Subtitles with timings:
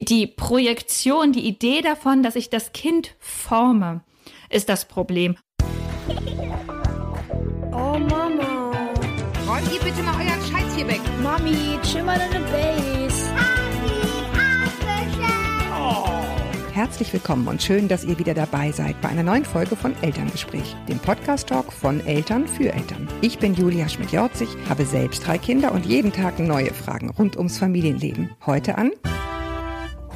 [0.00, 4.02] Die Projektion, die Idee davon, dass ich das Kind forme,
[4.48, 5.36] ist das Problem.
[7.72, 8.70] Oh Mama.
[9.48, 11.00] Räumt ihr bitte mal euren Scheiß hier weg.
[11.20, 13.26] Mami, chill mal deine Base.
[16.72, 20.76] Herzlich willkommen und schön, dass ihr wieder dabei seid bei einer neuen Folge von Elterngespräch,
[20.88, 23.08] dem Podcast-Talk von Eltern für Eltern.
[23.20, 27.58] Ich bin Julia Schmidt-Jorzig, habe selbst drei Kinder und jeden Tag neue Fragen rund ums
[27.58, 28.30] Familienleben.
[28.46, 28.92] Heute an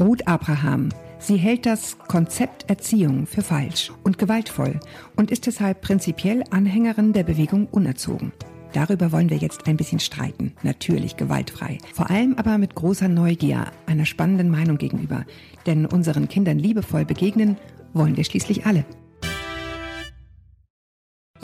[0.00, 0.88] Ruth Abraham.
[1.18, 4.80] Sie hält das Konzept Erziehung für falsch und gewaltvoll
[5.16, 8.32] und ist deshalb prinzipiell Anhängerin der Bewegung Unerzogen.
[8.72, 10.54] Darüber wollen wir jetzt ein bisschen streiten.
[10.62, 11.76] Natürlich gewaltfrei.
[11.92, 15.26] Vor allem aber mit großer Neugier, einer spannenden Meinung gegenüber.
[15.66, 17.58] Denn unseren Kindern liebevoll begegnen
[17.92, 18.86] wollen wir schließlich alle.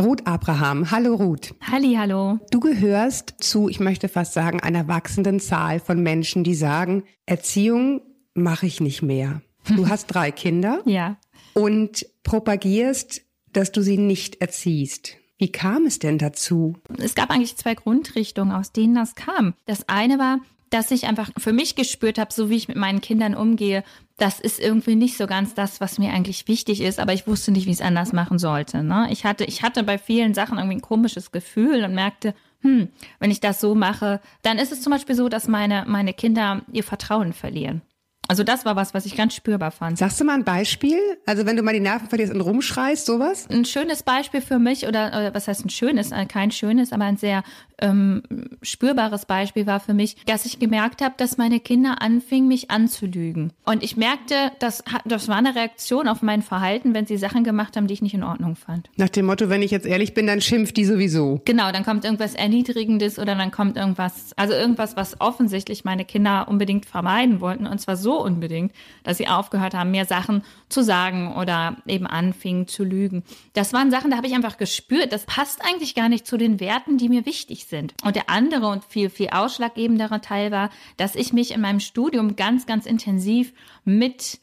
[0.00, 0.90] Ruth Abraham.
[0.90, 1.54] Hallo Ruth.
[1.60, 2.38] Halli, hallo.
[2.50, 8.00] Du gehörst zu, ich möchte fast sagen, einer wachsenden Zahl von Menschen, die sagen, Erziehung
[8.42, 9.42] mache ich nicht mehr.
[9.74, 11.16] Du hast drei Kinder Ja.
[11.54, 15.16] und propagierst, dass du sie nicht erziehst.
[15.36, 16.76] Wie kam es denn dazu?
[16.98, 19.54] Es gab eigentlich zwei Grundrichtungen, aus denen das kam.
[19.66, 20.40] Das eine war,
[20.70, 23.84] dass ich einfach für mich gespürt habe, so wie ich mit meinen Kindern umgehe,
[24.18, 27.52] das ist irgendwie nicht so ganz das, was mir eigentlich wichtig ist, aber ich wusste
[27.52, 28.82] nicht, wie ich es anders machen sollte.
[28.82, 29.06] Ne?
[29.10, 32.88] Ich, hatte, ich hatte bei vielen Sachen irgendwie ein komisches Gefühl und merkte, hm,
[33.20, 36.62] wenn ich das so mache, dann ist es zum Beispiel so, dass meine, meine Kinder
[36.72, 37.80] ihr Vertrauen verlieren.
[38.28, 39.96] Also das war was, was ich ganz spürbar fand.
[39.96, 40.98] Sagst du mal ein Beispiel?
[41.24, 43.48] Also wenn du mal die Nerven verlierst und rumschreist, sowas?
[43.50, 47.04] ein schönes Beispiel für mich oder, oder was heißt ein schönes, äh, kein schönes, aber
[47.04, 47.42] ein sehr
[47.80, 48.22] ähm,
[48.62, 53.52] spürbares Beispiel war für mich, dass ich gemerkt habe, dass meine Kinder anfingen, mich anzulügen.
[53.64, 57.76] Und ich merkte, das, das war eine Reaktion auf mein Verhalten, wenn sie Sachen gemacht
[57.76, 58.90] haben, die ich nicht in Ordnung fand.
[58.96, 61.40] Nach dem Motto, wenn ich jetzt ehrlich bin, dann schimpft die sowieso.
[61.44, 66.48] Genau, dann kommt irgendwas Erniedrigendes oder dann kommt irgendwas, also irgendwas, was offensichtlich meine Kinder
[66.48, 67.66] unbedingt vermeiden wollten.
[67.66, 68.72] Und zwar so unbedingt,
[69.04, 73.22] dass sie aufgehört haben, mir Sachen zu sagen oder eben anfingen zu lügen.
[73.52, 76.60] Das waren Sachen, da habe ich einfach gespürt, das passt eigentlich gar nicht zu den
[76.60, 77.67] Werten, die mir wichtig sind.
[78.04, 82.36] Und der andere und viel, viel ausschlaggebendere Teil war, dass ich mich in meinem Studium
[82.36, 83.52] ganz, ganz intensiv
[83.84, 84.40] mit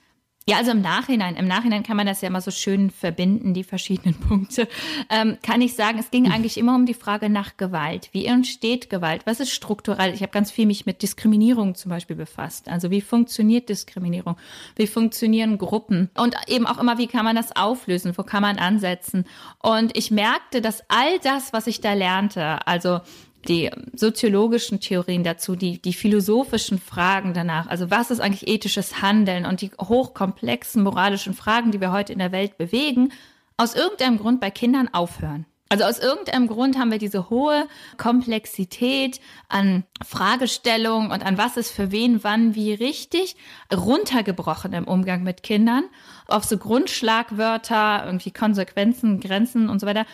[0.48, 3.64] ja, also im Nachhinein, im Nachhinein kann man das ja immer so schön verbinden, die
[3.64, 4.68] verschiedenen Punkte.
[5.10, 8.10] Ähm, kann ich sagen, es ging eigentlich immer um die Frage nach Gewalt.
[8.12, 9.24] Wie entsteht Gewalt?
[9.26, 10.14] Was ist strukturell?
[10.14, 12.70] Ich habe ganz viel mich mit Diskriminierung zum Beispiel befasst.
[12.70, 14.38] Also wie funktioniert Diskriminierung?
[14.76, 16.12] Wie funktionieren Gruppen?
[16.16, 18.16] Und eben auch immer, wie kann man das auflösen?
[18.16, 19.26] Wo kann man ansetzen?
[19.64, 23.00] Und ich merkte, dass all das, was ich da lernte, also
[23.48, 29.46] die soziologischen Theorien dazu, die, die philosophischen Fragen danach, also was ist eigentlich ethisches Handeln
[29.46, 33.12] und die hochkomplexen moralischen Fragen, die wir heute in der Welt bewegen,
[33.58, 35.46] aus irgendeinem Grund bei Kindern aufhören.
[35.68, 37.68] Also aus irgendeinem Grund haben wir diese hohe
[37.98, 39.20] Komplexität
[39.50, 43.36] an Fragestellungen und an was ist für wen, wann, wie richtig
[43.76, 45.86] runtergebrochen im Umgang mit Kindern.
[46.28, 50.06] Auf so Grundschlagwörter, irgendwie Konsequenzen, Grenzen und so weiter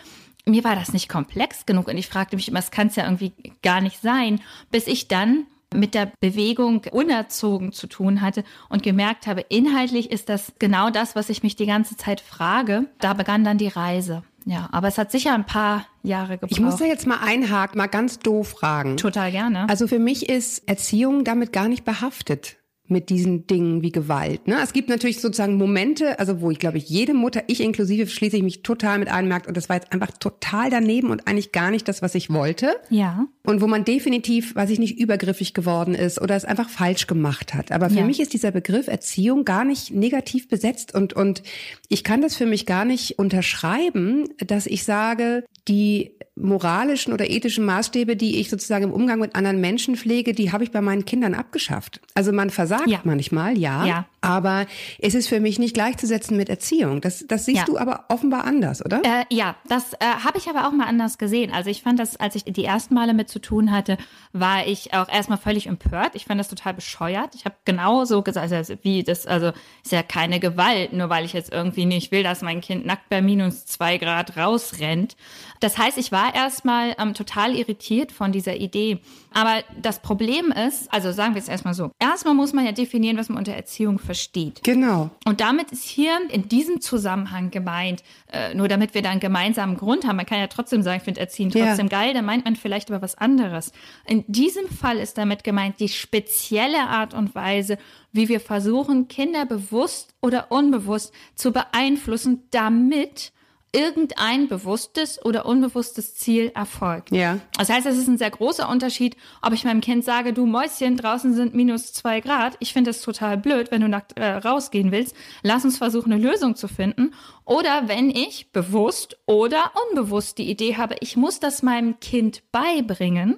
[0.46, 3.04] mir war das nicht komplex genug und ich fragte mich immer, es kann es ja
[3.06, 4.42] irgendwie gar nicht sein,
[4.72, 10.28] bis ich dann mit der Bewegung unerzogen zu tun hatte und gemerkt habe, inhaltlich ist
[10.28, 12.88] das genau das, was ich mich die ganze Zeit frage.
[13.00, 14.24] Da begann dann die Reise.
[14.46, 16.52] Ja, aber es hat sicher ein paar Jahre gebraucht.
[16.52, 18.98] Ich muss da jetzt mal einhaken, mal ganz doof fragen.
[18.98, 19.70] total gerne.
[19.70, 22.58] Also für mich ist Erziehung damit gar nicht behaftet
[22.92, 24.48] mit diesen Dingen wie Gewalt.
[24.48, 24.58] Ne?
[24.62, 28.38] Es gibt natürlich sozusagen Momente, also wo ich glaube ich jede Mutter, ich inklusive, schließe
[28.38, 31.52] ich mich total mit ein, merkt, und das war jetzt einfach total daneben und eigentlich
[31.52, 32.76] gar nicht das, was ich wollte.
[32.90, 33.26] ja.
[33.44, 37.56] Und wo man definitiv, weiß ich nicht, übergriffig geworden ist oder es einfach falsch gemacht
[37.56, 37.72] hat.
[37.72, 38.06] Aber für Ja.
[38.06, 41.42] mich ist dieser Begriff Erziehung gar nicht negativ besetzt und, und
[41.90, 47.66] ich kann das für mich gar nicht unterschreiben, dass ich sage, die moralischen oder ethischen
[47.66, 51.06] Maßstäbe, die ich sozusagen im Umgang mit anderen Menschen pflege, die habe ich bei meinen
[51.06, 52.00] Kindern abgeschafft.
[52.16, 53.00] Also man versagt Ja.
[53.04, 54.06] manchmal, ja, Ja.
[54.22, 54.66] aber
[55.00, 57.02] es ist für mich nicht gleichzusetzen mit Erziehung.
[57.02, 57.66] Das, das siehst Ja.
[57.66, 59.02] du aber offenbar anders, oder?
[59.04, 61.52] Äh, ja, das äh, habe ich aber auch mal anders gesehen.
[61.52, 63.98] Also ich fand das, als ich die ersten Male mit zu tun hatte,
[64.34, 66.12] war ich auch erstmal völlig empört.
[66.16, 67.36] Ich fand das total bescheuert.
[67.36, 69.52] Ich habe genauso gesagt, also wie das, also
[69.84, 73.10] ist ja keine Gewalt, nur weil ich jetzt irgendwie nicht will, dass mein Kind nackt
[73.10, 75.16] bei minus zwei Grad rausrennt.
[75.60, 79.00] Das heißt, ich war erstmal ähm, total irritiert von dieser Idee.
[79.34, 83.18] Aber das Problem ist, also sagen wir es erstmal so, erstmal muss man ja definieren,
[83.18, 84.64] was man unter Erziehung versteht.
[84.64, 85.10] Genau.
[85.26, 89.78] Und damit ist hier in diesem Zusammenhang gemeint, äh, nur damit wir da einen gemeinsamen
[89.78, 91.68] Grund haben, man kann ja trotzdem sagen, ich finde Erziehen Ja.
[91.68, 93.72] trotzdem geil, da meint man vielleicht aber was anderes.
[94.06, 97.78] In diesem Fall ist damit gemeint die spezielle Art und Weise,
[98.12, 103.32] wie wir versuchen, Kinder bewusst oder unbewusst zu beeinflussen, damit
[103.74, 107.12] irgendein bewusstes oder unbewusstes Ziel erfolgt.
[107.12, 107.40] Ja.
[107.58, 110.98] Das heißt, es ist ein sehr großer Unterschied, ob ich meinem Kind sage, du Mäuschen,
[110.98, 112.58] draußen sind minus zwei Grad.
[112.60, 115.16] Ich finde das total blöd, wenn du nackt äh, rausgehen willst.
[115.42, 117.14] Lass uns versuchen, eine Lösung zu finden.
[117.46, 123.38] Oder wenn ich bewusst oder unbewusst die Idee habe, ich muss das meinem Kind beibringen,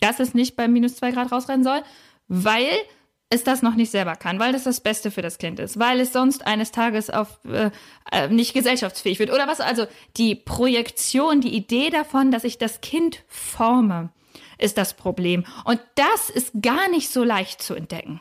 [0.00, 1.82] dass es nicht bei minus zwei Grad rausrennen soll,
[2.26, 2.68] weil
[3.30, 6.00] es das noch nicht selber kann, weil das das Beste für das Kind ist, weil
[6.00, 7.70] es sonst eines Tages auf äh,
[8.10, 9.60] äh, nicht gesellschaftsfähig wird oder was.
[9.60, 9.86] Also
[10.16, 14.10] die Projektion, die Idee davon, dass ich das Kind forme,
[14.56, 15.44] ist das Problem.
[15.64, 18.20] Und das ist gar nicht so leicht zu entdecken.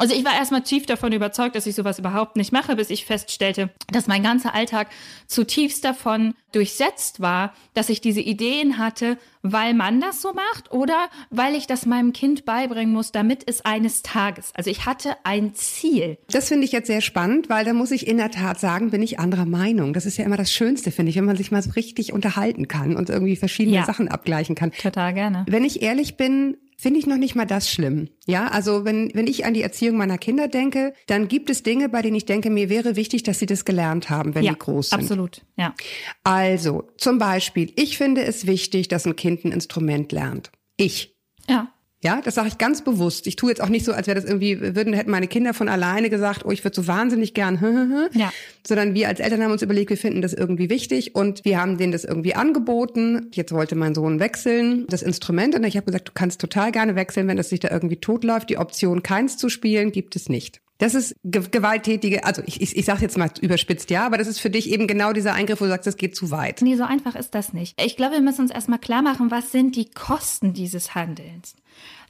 [0.00, 3.06] Also ich war erstmal tief davon überzeugt, dass ich sowas überhaupt nicht mache, bis ich
[3.06, 4.88] feststellte, dass mein ganzer Alltag
[5.28, 11.08] zutiefst davon durchsetzt war, dass ich diese Ideen hatte, weil man das so macht oder
[11.30, 14.50] weil ich das meinem Kind beibringen muss, damit es eines Tages.
[14.54, 16.18] Also ich hatte ein Ziel.
[16.30, 19.02] Das finde ich jetzt sehr spannend, weil da muss ich in der Tat sagen, bin
[19.02, 19.92] ich anderer Meinung.
[19.92, 22.66] Das ist ja immer das Schönste, finde ich, wenn man sich mal so richtig unterhalten
[22.66, 23.84] kann und irgendwie verschiedene Ja.
[23.84, 24.72] Sachen abgleichen kann.
[24.72, 25.44] Total gerne.
[25.48, 28.08] Wenn ich ehrlich bin, finde ich noch nicht mal das schlimm.
[28.26, 31.88] Ja, also wenn, wenn ich an die Erziehung meiner Kinder denke, dann gibt es Dinge,
[31.88, 34.58] bei denen ich denke, mir wäre wichtig, dass sie das gelernt haben, wenn ja, die
[34.58, 35.00] groß sind.
[35.00, 35.42] absolut.
[35.56, 35.74] Ja.
[36.22, 40.50] Also, zum Beispiel, ich finde es wichtig, dass ein Kind ein Instrument lernt.
[40.76, 41.14] Ich.
[41.48, 41.72] Ja.
[42.04, 43.26] Ja, das sage ich ganz bewusst.
[43.26, 45.70] Ich tue jetzt auch nicht so, als wäre das irgendwie, würden, hätten meine Kinder von
[45.70, 48.30] alleine gesagt, oh, ich würde so wahnsinnig gern, Ja.
[48.66, 51.78] sondern wir als Eltern haben uns überlegt, wir finden das irgendwie wichtig und wir haben
[51.78, 53.30] denen das irgendwie angeboten.
[53.32, 56.94] Jetzt wollte mein Sohn wechseln, das Instrument, und ich habe gesagt, du kannst total gerne
[56.94, 58.50] wechseln, wenn das sich da irgendwie totläuft.
[58.50, 60.60] Die Option, keins zu spielen, gibt es nicht.
[60.78, 64.26] Das ist ge gewalttätige, also ich, ich, ich sage jetzt mal überspitzt, ja, aber das
[64.26, 66.60] ist für dich eben genau dieser Eingriff, wo du sagst, das geht zu weit.
[66.62, 67.80] Nee, so einfach ist das nicht.
[67.80, 71.54] Ich glaube, wir müssen uns erstmal klar machen, was sind die Kosten dieses Handelns.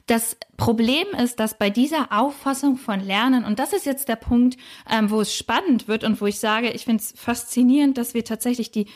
[0.07, 4.57] Das Problem ist, dass bei dieser Auffassung von Lernen, und das ist jetzt der Punkt,
[4.89, 8.23] ähm, wo es spannend wird und wo ich sage, ich finde es faszinierend, dass wir
[8.23, 8.87] tatsächlich die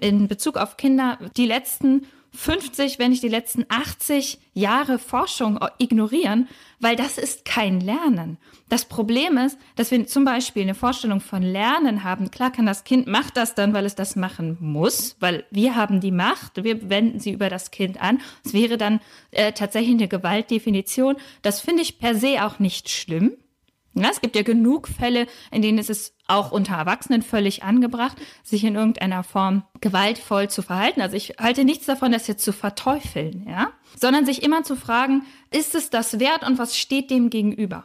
[0.00, 2.06] in Bezug auf Kinder die letzten
[2.38, 6.48] 50, wenn nicht die letzten 80 Jahre Forschung ignorieren,
[6.78, 8.38] weil das ist kein Lernen.
[8.68, 12.30] Das Problem ist, dass wir zum Beispiel eine Vorstellung von Lernen haben.
[12.30, 16.00] Klar kann das Kind macht das dann, weil es das machen muss, weil wir haben
[16.00, 18.20] die Macht, wir wenden sie über das Kind an.
[18.44, 19.00] Es wäre dann
[19.32, 21.16] äh, tatsächlich eine Gewaltdefinition.
[21.42, 23.36] Das finde ich per se auch nicht schlimm.
[23.94, 28.16] Ja, es gibt ja genug Fälle, in denen es ist auch unter Erwachsenen völlig angebracht,
[28.44, 31.00] sich in irgendeiner Form gewaltvoll zu verhalten.
[31.00, 33.68] Also ich halte nichts davon, das jetzt zu verteufeln, ja,
[34.00, 37.84] sondern sich immer zu fragen, ist es das wert und was steht dem gegenüber?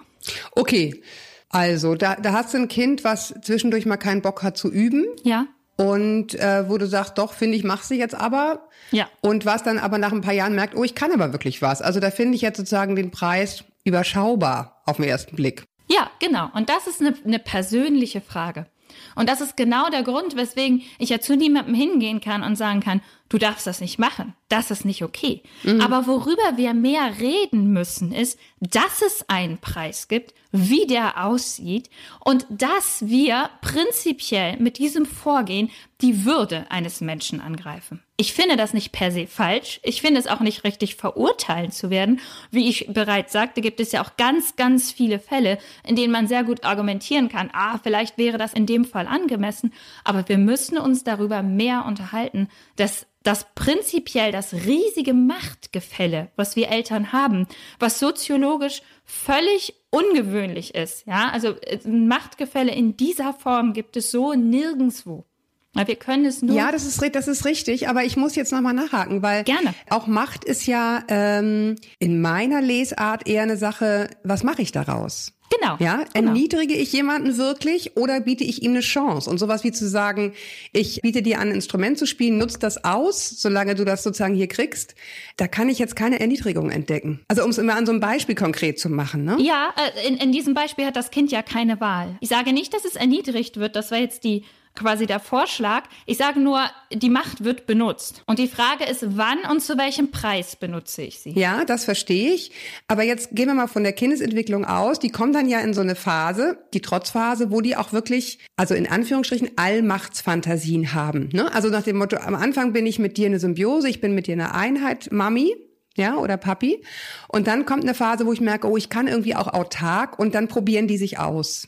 [0.51, 1.01] Okay,
[1.50, 5.06] also da, da hast du ein Kind, was zwischendurch mal keinen Bock hat zu üben.
[5.24, 8.68] Ja, Und äh, wo du sagst, doch, finde ich, mach sie jetzt aber.
[8.92, 9.07] Ja.
[9.22, 11.81] Und was dann aber nach ein paar Jahren merkt, oh, ich kann aber wirklich was.
[11.81, 15.63] Also da finde ich jetzt sozusagen den Preis überschaubar auf den ersten Blick.
[15.90, 16.50] Ja, genau.
[16.54, 18.68] Und das ist eine, eine persönliche Frage.
[19.16, 22.80] Und das ist genau der Grund, weswegen ich ja zu niemandem hingehen kann und sagen
[22.80, 23.02] kann,
[23.34, 24.36] du darfst das nicht machen.
[24.48, 25.42] Das ist nicht okay.
[25.82, 31.90] Aber worüber wir mehr reden müssen, ist, dass es einen Preis gibt, wie der aussieht
[32.24, 35.72] und dass wir prinzipiell mit diesem Vorgehen
[36.02, 38.04] die Würde eines Menschen angreifen.
[38.18, 39.80] Ich finde das nicht per se falsch.
[39.82, 42.20] Ich finde es auch nicht richtig verurteilen zu werden.
[42.52, 46.28] Wie ich bereits sagte, gibt es ja auch ganz, ganz viele Fälle, in denen man
[46.28, 49.74] sehr gut argumentieren kann, ah, vielleicht wäre das in dem Fall angemessen.
[50.04, 56.70] Aber wir müssen uns darüber mehr unterhalten, dass das prinzipiell das riesige Machtgefälle, was wir
[56.70, 57.48] Eltern haben,
[57.80, 61.06] was soziologisch völlig ungewöhnlich ist.
[61.08, 65.25] Ja, also äh, Machtgefälle in dieser Form gibt es so nirgendswo.
[65.74, 66.56] Weil wir können es nur.
[66.56, 69.74] Ja, das ist, das ist richtig, aber ich muss jetzt nochmal nachhaken, weil Gerne.
[69.89, 75.34] auch Macht ist ja ähm, in meiner Lesart eher eine Sache, was mache ich daraus?
[75.60, 75.77] Genau.
[75.80, 76.30] Ja, genau.
[76.30, 79.30] erniedrige ich jemanden wirklich oder biete ich ihm eine Chance?
[79.30, 80.34] Und sowas wie zu sagen,
[80.72, 84.36] ich biete dir an, ein Instrument zu spielen, nutz das aus, solange du das sozusagen
[84.36, 84.96] hier kriegst,
[85.38, 87.20] da kann ich jetzt keine Erniedrigung entdecken.
[87.27, 89.38] Also um es immer an so einem Beispiel konkret zu machen, ne?
[89.39, 92.18] Ja, äh, in, in diesem Beispiel hat das Kind ja keine Wahl.
[92.20, 94.44] Ich sage nicht, dass es erniedrigt wird, das war jetzt die
[94.75, 95.84] quasi der Vorschlag.
[96.06, 96.62] Ich sage nur,
[96.92, 98.24] die Macht wird benutzt.
[98.25, 101.32] Und die Frage ist, wann und zu welchem Preis benutze ich sie?
[101.32, 102.51] Ja, das verstehe ich.
[102.88, 105.00] Aber jetzt gehen wir mal von der Kindesentwicklung aus.
[105.00, 108.74] Die kommt dann ja in so eine Phase, die Trotzphase, wo die auch wirklich, also
[108.74, 111.30] in Anführungsstrichen, Allmachtsfantasien haben.
[111.34, 111.53] Ne?
[111.53, 114.27] Also nach dem Motto, am Anfang bin ich mit dir eine Symbiose, ich bin mit
[114.27, 115.56] dir eine Einheit, Mami.
[115.96, 116.84] Ja, oder Papi.
[117.27, 120.34] Und dann kommt eine Phase, wo ich merke, oh, ich kann irgendwie auch autark und
[120.34, 121.68] dann probieren die sich aus.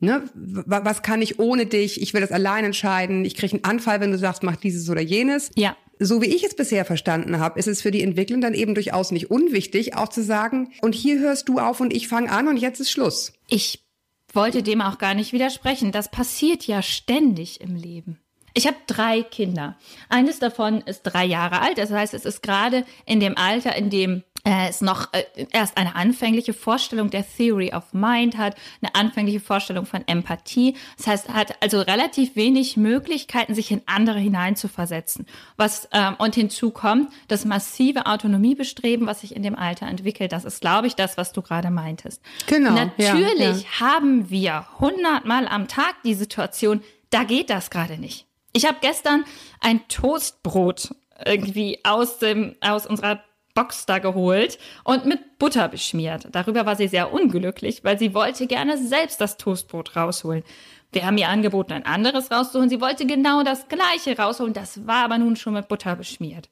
[0.00, 0.22] Ne?
[0.34, 2.00] W- Was kann ich ohne dich?
[2.00, 3.24] Ich will das allein entscheiden.
[3.24, 5.50] Ich kriege einen Anfall, wenn du sagst, mach dieses oder jenes.
[5.56, 5.76] Ja.
[5.98, 9.10] So wie ich es bisher verstanden habe, ist es für die Entwicklung dann eben durchaus
[9.10, 12.56] nicht unwichtig, auch zu sagen, und hier hörst du auf und ich fange an und
[12.56, 13.32] jetzt ist Schluss.
[13.48, 13.84] Ich
[14.32, 15.90] wollte dem auch gar nicht widersprechen.
[15.90, 18.20] Das passiert ja ständig im Leben.
[18.54, 19.76] Ich habe drei Kinder.
[20.08, 21.78] Eines davon ist drei Jahre alt.
[21.78, 25.76] Das heißt, es ist gerade in dem Alter, in dem äh, es noch äh, erst
[25.76, 30.76] eine anfängliche Vorstellung der Theory of Mind hat, eine anfängliche Vorstellung von Empathie.
[30.96, 35.26] Das heißt, hat also relativ wenig Möglichkeiten, sich in andere hineinzuversetzen.
[35.56, 40.32] Was ähm, und hinzu kommt, das massive Autonomiebestreben, was sich in dem Alter entwickelt.
[40.32, 42.22] Das ist, glaube ich, das, was du gerade meintest.
[42.46, 43.80] Genau, ja, Natürlich ja.
[43.80, 48.26] haben wir hundertmal am Tag die Situation, da geht das gerade nicht.
[48.52, 49.24] Ich habe gestern
[49.60, 53.22] ein Toastbrot irgendwie aus dem aus unserer
[53.58, 56.28] Box da geholt und mit Butter beschmiert.
[56.30, 60.44] Darüber war sie sehr unglücklich, weil sie wollte gerne selbst das Toastbrot rausholen.
[60.92, 62.70] Wir haben ihr angeboten, ein anderes rauszuholen.
[62.70, 64.52] Sie wollte genau das gleiche rausholen.
[64.52, 66.50] Das war aber nun schon mit Butter beschmiert.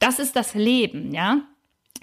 [0.00, 1.42] Das ist das Leben, ja?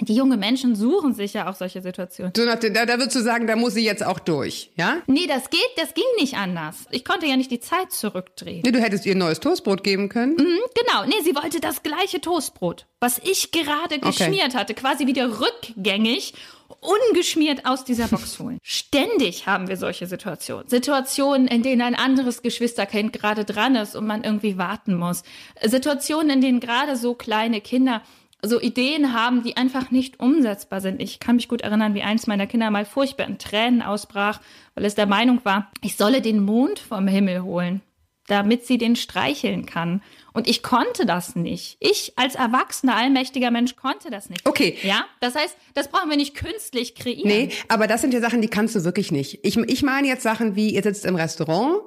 [0.01, 2.33] Die junge Menschen suchen sich ja auch solche Situationen.
[2.35, 4.97] So nach da, da würdest du sagen, da muss sie jetzt auch durch, ja?
[5.07, 6.85] Nee, das geht, das ging nicht anders.
[6.91, 8.61] Ich konnte ja nicht die Zeit zurückdrehen.
[8.65, 10.33] Nee, du hättest ihr ein neues Toastbrot geben können.
[10.33, 15.39] Mhm, genau, nee, sie wollte das gleiche Toastbrot, was ich gerade geschmiert hatte, quasi wieder
[15.39, 16.33] rückgängig,
[16.81, 18.59] ungeschmiert aus dieser Box holen.
[18.63, 20.67] Ständig haben wir solche Situationen.
[20.67, 25.23] Situationen, in denen ein anderes Geschwisterkind gerade dran ist und man irgendwie warten muss.
[25.63, 28.01] Situationen, in denen gerade so kleine Kinder
[28.47, 31.01] so Ideen haben, die einfach nicht umsetzbar sind.
[31.01, 34.39] Ich kann mich gut erinnern, wie eins meiner Kinder mal furchtbar in Tränen ausbrach,
[34.73, 37.81] weil es der Meinung war, ich solle den Mond vom Himmel holen,
[38.27, 40.01] damit sie den streicheln kann.
[40.33, 41.77] Und ich konnte das nicht.
[41.79, 44.45] Ich als erwachsener, allmächtiger Mensch konnte das nicht.
[44.45, 44.77] Okay.
[44.83, 47.27] Ja, das heißt, das brauchen wir nicht künstlich kreieren.
[47.27, 49.39] Nee, aber das sind ja Sachen, die kannst du wirklich nicht.
[49.43, 51.81] Ich, ich meine jetzt Sachen wie, ihr sitzt im Restaurant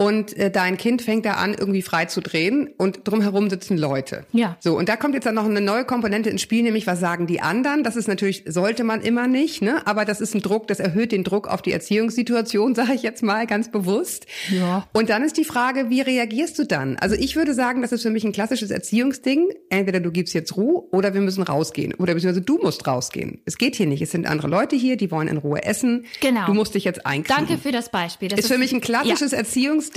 [0.00, 4.24] und äh, dein Kind fängt da an, irgendwie frei zu drehen und drumherum sitzen Leute.
[4.30, 4.56] Ja.
[4.60, 7.26] So, und da kommt jetzt dann noch eine neue Komponente ins Spiel, nämlich was sagen
[7.26, 7.82] die anderen?
[7.82, 9.84] Das ist natürlich, sollte man immer nicht, ne?
[9.88, 13.24] Aber das ist ein Druck, das erhöht den Druck auf die Erziehungssituation, sage ich jetzt
[13.24, 14.26] mal ganz bewusst.
[14.50, 14.86] Ja.
[14.92, 16.96] Und dann ist die Frage, wie reagierst du dann?
[16.98, 19.48] Also ich würde sagen, das ist für mich ein klassisches Erziehungsding.
[19.68, 21.92] Entweder du gibst jetzt Ruhe oder wir müssen rausgehen.
[21.94, 23.40] Oder beziehungsweise du musst rausgehen.
[23.46, 24.00] Es geht hier nicht.
[24.00, 26.04] Es sind andere Leute hier, die wollen in Ruhe essen.
[26.20, 26.46] Genau.
[26.46, 27.46] Du musst dich jetzt einkriegen.
[27.48, 28.28] Danke für das Beispiel.
[28.28, 29.87] Das Ist für mich ein klassisches Erziehungsding.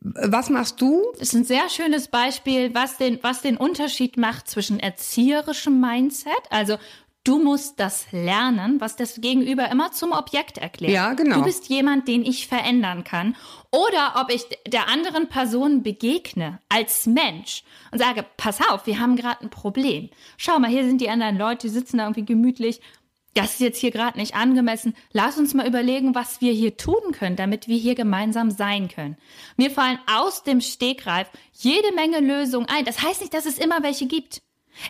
[0.00, 1.02] Was machst du?
[1.12, 6.32] Das ist ein sehr schönes Beispiel, was den, was den Unterschied macht zwischen erzieherischem Mindset,
[6.50, 6.76] also
[7.24, 10.92] du musst das lernen, was das Gegenüber immer zum Objekt erklärt.
[10.92, 11.36] Ja, genau.
[11.36, 13.34] Du bist jemand, den ich verändern kann.
[13.70, 19.16] Oder ob ich der anderen Person begegne als Mensch und sage, pass auf, wir haben
[19.16, 20.10] gerade ein Problem.
[20.36, 22.80] Schau mal, hier sind die anderen Leute, die sitzen da irgendwie gemütlich.
[23.34, 24.94] Das ist jetzt hier gerade nicht angemessen.
[25.12, 29.16] Lass uns mal überlegen, was wir hier tun können, damit wir hier gemeinsam sein können.
[29.56, 32.84] Mir fallen aus dem Stegreif jede Menge Lösungen ein.
[32.84, 34.40] Das heißt nicht, dass es immer welche gibt.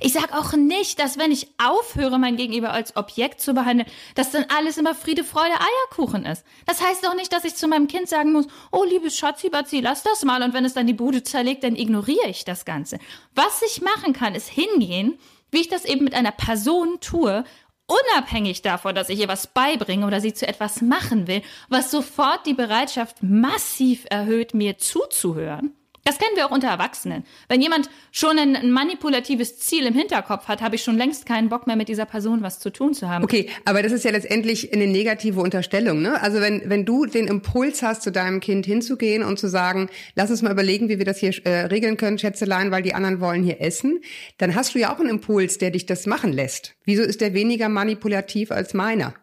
[0.01, 4.31] Ich sag auch nicht, dass wenn ich aufhöre, mein Gegenüber als Objekt zu behandeln, dass
[4.31, 6.45] dann alles immer Friede, Freude, Eierkuchen ist.
[6.67, 9.81] Das heißt auch nicht, dass ich zu meinem Kind sagen muss, oh liebes Schatzi, Batzi,
[9.81, 12.99] lass das mal und wenn es dann die Bude zerlegt, dann ignoriere ich das Ganze.
[13.35, 15.19] Was ich machen kann, ist hingehen,
[15.51, 17.45] wie ich das eben mit einer Person tue,
[17.87, 22.47] unabhängig davon, dass ich ihr was beibringe oder sie zu etwas machen will, was sofort
[22.47, 25.74] die Bereitschaft massiv erhöht, mir zuzuhören.
[26.04, 27.25] Das kennen wir auch unter Erwachsenen.
[27.49, 31.66] Wenn jemand schon ein, manipulatives Ziel im Hinterkopf hat, habe ich schon längst keinen Bock
[31.66, 33.25] mehr mit dieser Person was zu tun zu haben.
[33.25, 36.20] Okay, aber das ist ja letztendlich eine negative Unterstellung, ne?
[36.20, 40.30] Also wenn, wenn du den Impuls hast, zu deinem Kind hinzugehen und zu sagen, lass
[40.30, 43.42] uns mal überlegen, wie wir das hier äh, regeln können, Schätzelein, weil die anderen wollen
[43.42, 44.00] hier essen,
[44.37, 46.75] dann hast du ja auch einen Impuls, der dich das machen lässt.
[46.84, 49.14] Wieso ist der weniger manipulativ als meiner?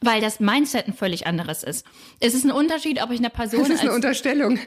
[0.00, 1.86] Weil das Mindset ein völlig anderes ist.
[2.20, 4.58] Es ist ein Unterschied, ob ich eine Person Das ist eine Unterstellung.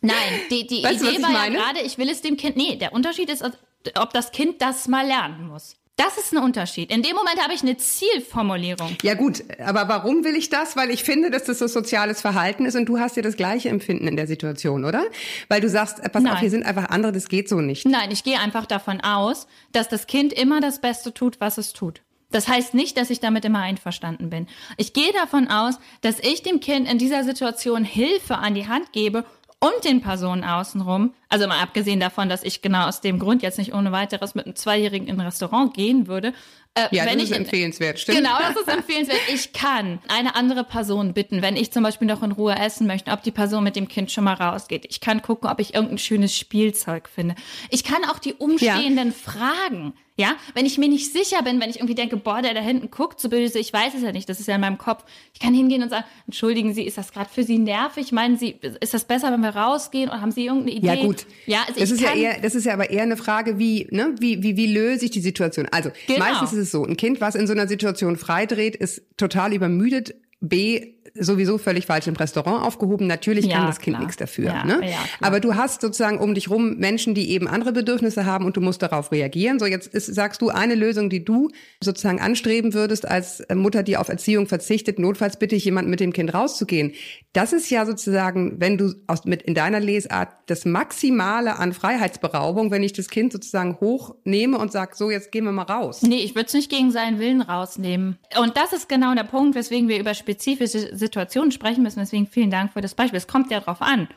[0.00, 0.14] Nein,
[0.50, 1.56] die, die Weißt du, Idee ich war meine?
[1.56, 2.56] ja gerade, ich will es dem Kind.
[2.56, 5.76] Nee, der Unterschied ist, ob das Kind das mal lernen muss.
[5.96, 6.90] Das ist ein Unterschied.
[6.90, 8.96] In dem Moment habe ich eine Zielformulierung.
[9.02, 10.74] Ja gut, aber warum will ich das?
[10.74, 13.68] Weil ich finde, dass das so soziales Verhalten ist und du hast ja das gleiche
[13.68, 15.04] Empfinden in der Situation, oder?
[15.48, 16.32] Weil du sagst, äh, pass Nein.
[16.32, 17.86] auf, hier sind einfach andere, das geht so nicht.
[17.86, 21.74] Nein, ich gehe einfach davon aus, dass das Kind immer das Beste tut, was es
[21.74, 22.00] tut.
[22.32, 24.46] Das heißt nicht, dass ich damit immer einverstanden bin.
[24.76, 28.92] Ich gehe davon aus, dass ich dem Kind in dieser Situation Hilfe an die Hand
[28.92, 29.24] gebe
[29.60, 31.14] und den Personen außenrum.
[31.28, 34.46] Also mal abgesehen davon, dass ich genau aus dem Grund jetzt nicht ohne weiteres mit
[34.46, 36.32] einem Zweijährigen in ein Restaurant gehen würde.
[36.74, 38.18] Äh, Ja, wenn das ich ist empfehlenswert, stimmt.
[38.18, 39.20] Genau, das ist empfehlenswert.
[39.32, 43.12] Ich kann eine andere Person bitten, wenn ich zum Beispiel noch in Ruhe essen möchte,
[43.12, 44.84] ob die Person mit dem Kind schon mal rausgeht.
[44.90, 47.36] Ich kann gucken, ob ich irgendein schönes Spielzeug finde.
[47.70, 49.94] Ich kann auch die Umstehenden fragen.
[50.22, 52.90] Ja, wenn ich mir nicht sicher bin, wenn ich irgendwie denke, boah, der da hinten
[52.90, 55.04] guckt so böse, ich weiß es ja nicht, das ist ja in meinem Kopf.
[55.34, 58.12] Ich kann hingehen und sagen, entschuldigen Sie, ist das gerade für Sie nervig?
[58.12, 60.08] Meinen Sie, ist das besser, wenn wir rausgehen?
[60.08, 60.86] Oder haben Sie irgendeine Idee?
[60.86, 61.26] Ja gut.
[61.46, 64.14] Ja, also das ist ja eher, das ist ja aber eher eine Frage, wie, ne,
[64.20, 65.66] wie, wie, wie löse ich die Situation?
[65.70, 66.20] Also Genau.
[66.20, 70.14] meistens ist es so, ein Kind, was in so einer Situation freidreht, ist total übermüdet.
[70.40, 73.06] B sowieso völlig falsch im Restaurant aufgehoben.
[73.06, 74.06] Natürlich Ja, kann das Kind klar.
[74.06, 74.46] nichts dafür.
[74.46, 74.80] Ja, ne?
[74.90, 74.96] ja.
[75.20, 78.60] Aber du hast sozusagen um dich rum Menschen, die eben andere Bedürfnisse haben und du
[78.60, 79.58] musst darauf reagieren.
[79.58, 81.50] So, jetzt ist, sagst du eine Lösung, die du
[81.82, 84.98] sozusagen anstreben würdest als Mutter, die auf Erziehung verzichtet.
[84.98, 86.92] Notfalls bitte ich jemanden mit dem Kind rauszugehen.
[87.32, 92.70] Das ist ja sozusagen, wenn du aus, mit in deiner Lesart das Maximale an Freiheitsberaubung,
[92.70, 96.02] wenn ich das Kind sozusagen hochnehme und sag, so, jetzt gehen wir mal raus.
[96.02, 98.18] Nee, ich würde es nicht gegen seinen Willen rausnehmen.
[98.38, 101.98] Und das ist genau der Punkt, weswegen wir über spezifische Situationen sprechen müssen.
[101.98, 103.18] Deswegen vielen Dank für das Beispiel.
[103.18, 104.08] Es kommt ja drauf an.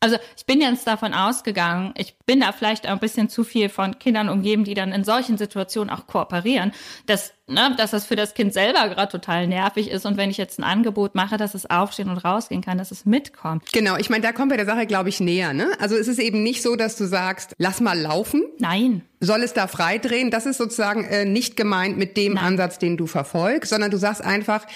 [0.00, 3.98] Also ich bin jetzt davon ausgegangen, ich bin da vielleicht ein bisschen zu viel von
[3.98, 6.72] Kindern umgeben, die dann in solchen Situationen auch kooperieren,
[7.06, 10.36] dass, ne, dass das für das Kind selber gerade total nervig ist und wenn ich
[10.36, 13.72] jetzt ein Angebot mache, dass es aufstehen und rausgehen kann, dass es mitkommt.
[13.72, 15.54] Genau, ich meine, da kommen wir der Sache, glaube ich, näher.
[15.54, 15.70] Ne?
[15.80, 19.02] Also es ist eben nicht so, dass du sagst, lass mal laufen, Nein.
[19.20, 20.30] soll es da freidrehen.
[20.30, 22.44] Das ist sozusagen äh, nicht gemeint mit dem Nein.
[22.44, 24.66] Ansatz, den du verfolgst, sondern du sagst einfach,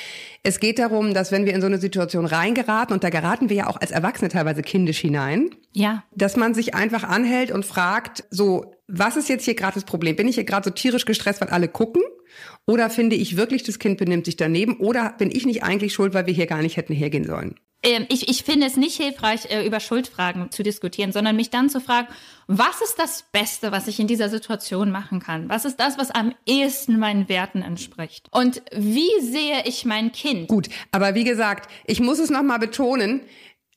[0.43, 3.57] es geht darum, dass wenn wir in so eine Situation reingeraten, und da geraten wir
[3.57, 6.05] ja auch als Erwachsene teilweise kindisch hinein, Ja.
[6.15, 10.17] dass man sich einfach anhält und fragt, so, was ist jetzt hier gerade das Problem?
[10.17, 12.03] Bin ich hier gerade so tierisch gestresst, weil alle gucken?
[12.67, 14.77] Oder finde ich wirklich, das Kind benimmt sich daneben?
[14.79, 17.57] Oder bin ich nicht eigentlich schuld, weil wir hier gar nicht hätten hergehen sollen?
[17.83, 21.71] Ähm, ich, ich finde es nicht hilfreich, äh, über Schuldfragen zu diskutieren, sondern mich dann
[21.71, 22.09] zu fragen,
[22.47, 25.49] was ist das Beste, was ich in dieser Situation machen kann?
[25.49, 28.27] Was ist das, was am ehesten meinen Werten entspricht?
[28.33, 30.49] Und wie sehe ich mein Kind?
[30.49, 33.23] Gut, aber wie gesagt, ich muss es nochmal betonen,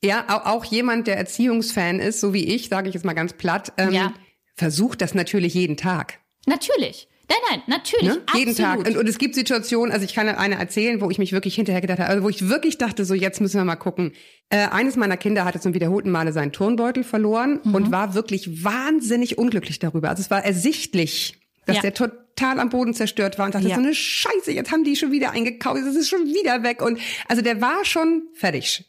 [0.02, 3.32] ja, au- auch jemand, der Erziehungsfan ist, so wie ich, sage ich jetzt mal ganz
[3.32, 4.12] platt, ähm, Ja.
[4.54, 6.18] versucht das natürlich jeden Tag.
[6.46, 7.08] Natürlich.
[7.28, 8.08] Nein, nein, natürlich.
[8.14, 8.22] Ne?
[8.34, 8.54] Jeden.
[8.54, 8.78] Tag.
[8.80, 11.80] Und, und es gibt Situationen, also ich kann eine erzählen, wo ich mich wirklich hinterher
[11.80, 14.12] gedacht habe, also wo ich wirklich dachte, so jetzt müssen wir mal gucken.
[14.50, 17.74] Äh, eines meiner Kinder hatte zum wiederholten Male seinen Turnbeutel verloren Mhm.
[17.74, 20.10] und war wirklich wahnsinnig unglücklich darüber.
[20.10, 21.34] Also es war ersichtlich,
[21.66, 21.82] dass Ja.
[21.82, 23.76] der total am Boden zerstört war und dachte, Ja.
[23.76, 26.82] so eine Scheiße, jetzt haben die schon wieder eingekauft, es ist schon wieder weg.
[26.82, 28.84] Und also der war schon fertig.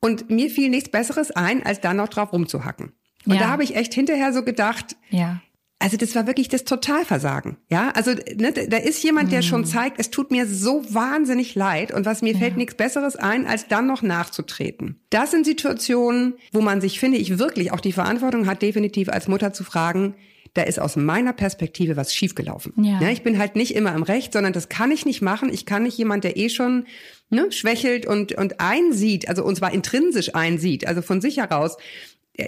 [0.00, 2.92] Und mir fiel nichts Besseres ein, als da noch drauf rumzuhacken.
[3.26, 3.40] Und Ja.
[3.40, 5.40] da habe ich echt hinterher so gedacht, ja.
[5.80, 7.56] Also das war wirklich das Totalversagen.
[7.70, 9.44] Ja, also ne, da ist jemand, der Mhm.
[9.44, 13.46] schon zeigt, es tut mir so wahnsinnig leid und was mir fällt nichts Besseres ein,
[13.46, 15.00] als dann noch nachzutreten.
[15.10, 19.28] Das sind Situationen, wo man sich, finde ich, wirklich auch die Verantwortung hat, definitiv als
[19.28, 20.14] Mutter zu fragen,
[20.54, 22.72] da ist aus meiner Perspektive was schiefgelaufen.
[22.82, 23.08] Ja.
[23.10, 25.52] ich bin halt nicht immer im Recht, sondern das kann ich nicht machen.
[25.52, 26.86] Ich kann nicht jemand, der eh schon
[27.30, 31.76] ne, schwächelt und, und einsieht, also und zwar intrinsisch einsieht, also von sich heraus,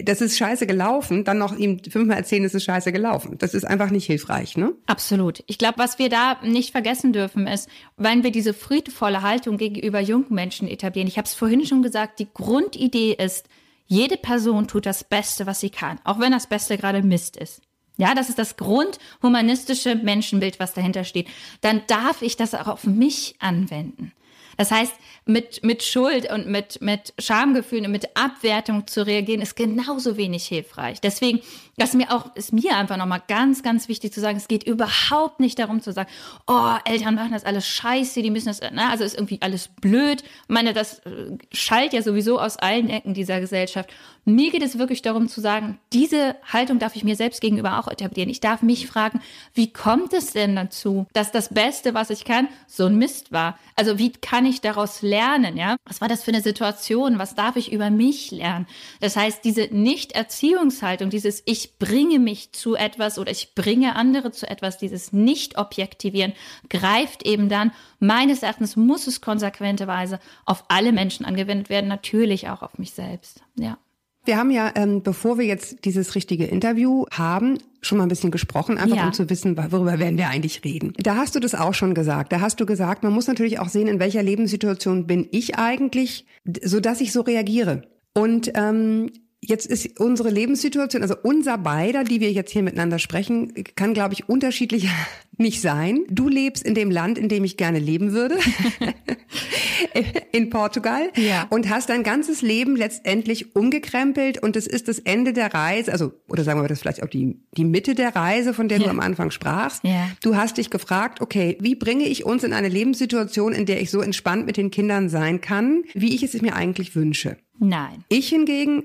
[0.04, 3.36] das ist scheiße gelaufen, dann noch ihm fünfmal erzählen, es ist scheiße gelaufen.
[3.38, 4.72] Das ist einfach nicht hilfreich, ne?
[4.86, 5.42] Absolut.
[5.48, 10.00] Ich glaube, was wir da nicht vergessen dürfen, ist, wenn wir diese friedvolle Haltung gegenüber
[10.00, 11.08] jungen Menschen etablieren.
[11.08, 13.48] Ich habe es vorhin schon gesagt, die Grundidee ist,
[13.86, 17.60] jede Person tut das Beste, was sie kann, auch wenn das Beste gerade Mist ist.
[17.96, 21.28] Ja, das ist das grundhumanistische Menschenbild, was dahinter steht.
[21.60, 24.12] Dann darf ich das auch auf mich anwenden.
[24.60, 24.92] Das heißt,
[25.24, 30.44] mit, mit Schuld und mit, mit Schamgefühlen und mit Abwertung zu reagieren, ist genauso wenig
[30.44, 31.00] hilfreich.
[31.00, 31.40] Deswegen,
[31.78, 35.40] das mir auch, ist mir einfach nochmal ganz, ganz wichtig zu sagen, es geht überhaupt
[35.40, 36.10] nicht darum zu sagen,
[36.46, 40.24] oh, Eltern machen das alles scheiße, die müssen das, ne, also ist irgendwie alles blöd.
[40.24, 43.88] Ich meine, das äh, schallt ja sowieso aus allen Ecken dieser Gesellschaft.
[44.34, 47.88] Mir geht es wirklich darum zu sagen, diese Haltung darf ich mir selbst gegenüber auch
[47.88, 48.30] etablieren.
[48.30, 49.20] Ich darf mich fragen,
[49.54, 53.58] wie kommt es denn dazu, dass das Beste, was ich kann, so ein Mist war?
[53.76, 55.76] Also wie kann ich daraus lernen, ja?
[55.84, 57.18] Was war das für eine Situation?
[57.18, 58.66] Was darf ich über mich lernen?
[59.00, 64.48] Das heißt, diese Nicht-Erziehungshaltung, dieses ich bringe mich zu etwas oder ich bringe andere zu
[64.48, 66.32] etwas, dieses Nicht-Objektivieren
[66.68, 72.62] greift eben dann, meines Erachtens muss es konsequenterweise auf alle Menschen angewendet werden, natürlich auch
[72.62, 73.78] auf mich selbst, ja.
[74.24, 78.30] Wir haben ja, ähm, bevor wir jetzt dieses richtige Interview haben, schon mal ein bisschen
[78.30, 79.06] gesprochen, einfach Ja.
[79.06, 80.92] um zu wissen, worüber werden wir eigentlich reden.
[80.98, 82.32] Da hast du das auch schon gesagt.
[82.32, 86.26] Da hast du gesagt, man muss natürlich auch sehen, in welcher Lebenssituation bin ich eigentlich,
[86.62, 87.82] so dass ich so reagiere.
[88.14, 89.10] Und ähm,
[89.42, 94.12] Jetzt ist unsere Lebenssituation, also unser beider, die wir jetzt hier miteinander sprechen, kann, glaube
[94.12, 94.90] ich, unterschiedlicher
[95.40, 96.00] nicht sein.
[96.08, 98.36] Du lebst in dem Land, in dem ich gerne leben würde,
[100.32, 101.46] in Portugal, Ja.
[101.50, 106.12] und hast dein ganzes Leben letztendlich umgekrempelt und es ist das Ende der Reise, also,
[106.28, 108.90] oder sagen wir das vielleicht auch die, die Mitte der Reise, von der du Ja.
[108.90, 109.82] am Anfang sprachst.
[109.84, 110.10] Ja.
[110.22, 113.90] Du hast dich gefragt, okay, wie bringe ich uns in eine Lebenssituation, in der ich
[113.90, 117.36] so entspannt mit den Kindern sein kann, wie ich es mir eigentlich wünsche?
[117.62, 118.04] Nein.
[118.08, 118.84] Ich hingegen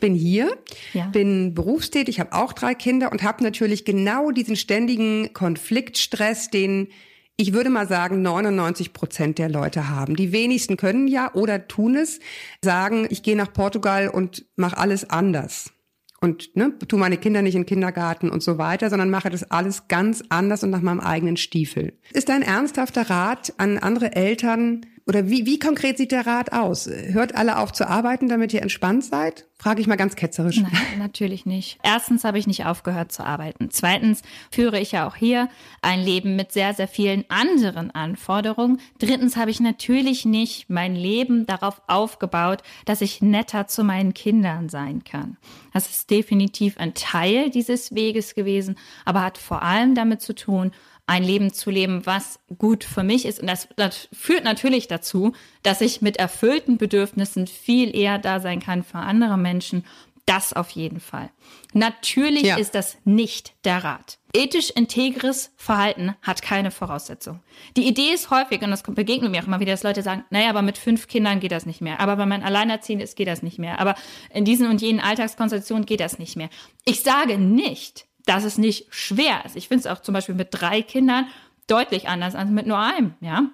[0.00, 0.50] bin hier,
[0.94, 1.06] Ja.
[1.06, 5.32] bin berufstätig, habe auch drei Kinder und habe natürlich genau diesen ständigen
[5.80, 6.88] Konfliktstress, den
[7.36, 10.14] ich würde mal sagen 99 Prozent der Leute haben.
[10.14, 12.20] Die wenigsten können ja oder tun es,
[12.62, 15.72] sagen, ich gehe nach Portugal und mache alles anders.
[16.20, 19.50] Und ne, tu meine Kinder nicht in den Kindergarten und so weiter, sondern mache das
[19.50, 21.98] alles ganz anders und nach meinem eigenen Stiefel.
[22.12, 26.88] Ist ein ernsthafter Rat an andere Eltern, Oder wie, wie konkret sieht der Rat aus?
[26.88, 29.46] Hört alle auf zu arbeiten, damit ihr entspannt seid?
[29.58, 30.60] Frage ich mal ganz ketzerisch.
[30.60, 31.78] Nein, natürlich nicht.
[31.82, 33.68] Erstens habe ich nicht aufgehört zu arbeiten.
[33.70, 35.48] Zweitens führe ich ja auch hier
[35.82, 38.80] ein Leben mit sehr, sehr vielen anderen Anforderungen.
[38.98, 44.70] Drittens habe ich natürlich nicht mein Leben darauf aufgebaut, dass ich netter zu meinen Kindern
[44.70, 45.36] sein kann.
[45.74, 50.72] Das ist definitiv ein Teil dieses Weges gewesen, aber hat vor allem damit zu tun,
[51.10, 53.40] ein Leben zu leben, was gut für mich ist.
[53.40, 55.32] Und das, das, führt natürlich dazu,
[55.64, 59.84] dass ich mit erfüllten Bedürfnissen viel eher da sein kann für andere Menschen.
[60.24, 61.30] Das auf jeden Fall.
[61.72, 62.56] Natürlich ja.
[62.56, 64.18] ist das nicht der Rat.
[64.32, 67.40] Ethisch integres Verhalten hat keine Voraussetzung.
[67.76, 70.50] Die Idee ist häufig, und das begegnet mir auch immer wieder, dass Leute sagen, naja,
[70.50, 71.98] aber mit fünf Kindern geht das nicht mehr.
[71.98, 73.80] Aber wenn man alleinerziehend ist, geht das nicht mehr.
[73.80, 73.96] Aber
[74.32, 76.50] in diesen und jenen Alltagskonstellationen geht das nicht mehr.
[76.84, 79.56] Ich sage nicht, dass es nicht schwer ist.
[79.56, 81.26] Ich finde es auch zum Beispiel mit drei Kindern
[81.66, 83.50] deutlich anders als mit nur einem, ja.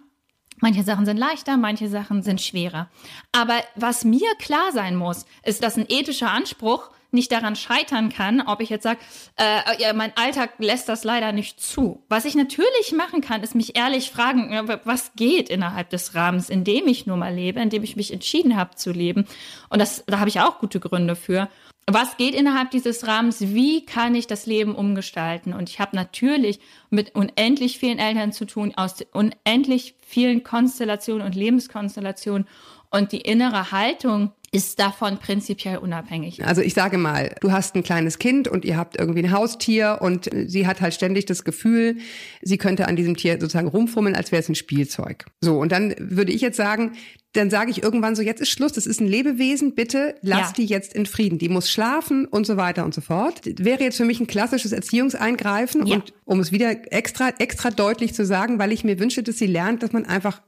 [0.61, 2.91] Manche Sachen sind leichter, manche Sachen sind schwerer.
[3.33, 8.43] Aber was mir klar sein muss, ist, dass ein ethischer Anspruch nicht daran scheitern kann,
[8.43, 9.01] ob ich jetzt sage,
[9.37, 12.05] äh, ja, mein Alltag lässt das leider nicht zu.
[12.09, 16.65] Was ich natürlich machen kann, ist mich ehrlich fragen, was geht innerhalb des Rahmens, in
[16.65, 19.27] dem ich nur mal lebe, in dem ich mich entschieden habe zu leben.
[19.71, 21.49] Und das, da habe ich auch gute Gründe für
[21.89, 23.41] was geht innerhalb dieses Rahmens?
[23.41, 25.53] Wie kann ich das Leben umgestalten?
[25.53, 26.59] Und ich habe natürlich
[26.91, 32.49] mit unendlich vielen Eltern zu tun, aus unendlich vielen Konstellationen und Lebenskonstellationen.
[32.91, 36.45] Und die innere Haltung ist davon prinzipiell unabhängig.
[36.45, 39.99] Also ich sage mal, du hast ein kleines Kind und ihr habt irgendwie ein Haustier
[40.01, 41.99] und sie hat halt ständig das Gefühl,
[42.43, 45.27] sie könnte an diesem Tier sozusagen rumfummeln, als wäre es ein Spielzeug.
[45.41, 46.93] So, und dann würde ich jetzt sagen,
[47.33, 50.53] dann sage ich irgendwann so, jetzt ist Schluss, das ist ein Lebewesen, bitte lass ja.
[50.57, 51.39] die jetzt in Frieden.
[51.39, 53.43] Die muss schlafen und so weiter und so fort.
[53.45, 55.97] Wäre jetzt für mich ein klassisches Erziehungseingreifen ja.
[55.97, 59.47] und um es wieder extra, extra deutlich zu sagen, weil ich mir wünsche, dass sie
[59.47, 60.41] lernt, dass man einfach